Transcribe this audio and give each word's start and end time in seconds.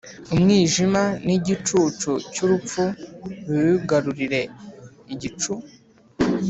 Umwijima 0.33 1.03
n 1.25 1.27
igicucu 1.37 2.09
cy 2.33 2.39
urupfu 2.45 2.83
biwigarurire 3.49 4.41
Igicu 5.13 5.53